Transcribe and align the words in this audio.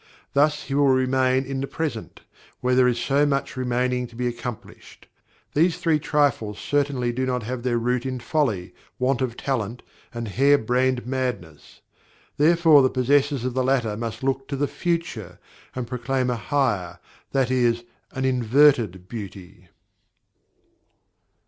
Thus 0.33 0.63
he 0.63 0.73
will 0.73 0.87
remain 0.87 1.45
in 1.45 1.61
the 1.61 1.67
present, 1.67 2.21
where 2.59 2.73
there 2.73 2.87
is 2.87 2.97
so 2.99 3.23
much 3.23 3.55
remaining 3.55 4.07
to 4.07 4.15
be 4.15 4.25
accomplished. 4.25 5.05
These 5.53 5.77
three 5.77 5.99
trifles 5.99 6.57
certainly 6.57 7.11
do 7.11 7.23
not 7.27 7.43
have 7.43 7.61
their 7.61 7.77
root 7.77 8.03
in 8.07 8.19
folly, 8.19 8.73
want 8.97 9.21
of 9.21 9.37
talent, 9.37 9.83
and 10.11 10.27
hare 10.27 10.57
brained 10.57 11.05
madness; 11.05 11.81
therefore 12.37 12.81
the 12.81 12.89
possessors 12.89 13.45
of 13.45 13.53
the 13.53 13.63
latter 13.63 13.95
must 13.95 14.23
look 14.23 14.47
to 14.47 14.55
the 14.55 14.67
"future," 14.67 15.37
and 15.75 15.85
proclaim 15.85 16.31
a 16.31 16.35
"higher," 16.35 16.97
that 17.31 17.51
is, 17.51 17.83
an 18.09 18.25
"inverted 18.25 19.07
beauty." 19.07 19.67